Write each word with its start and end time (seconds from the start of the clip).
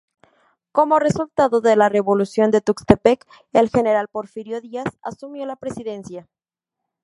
Como 0.71 0.97
resultado 0.97 1.61
de 1.61 1.75
la 1.75 1.87
Revolución 1.87 2.49
de 2.49 2.61
Tuxtepec, 2.61 3.23
el 3.53 3.69
general 3.69 4.07
Porfirio 4.07 4.59
Díaz 4.59 4.87
asumió 5.03 5.45
la 5.45 5.57
presidencia. 5.57 6.27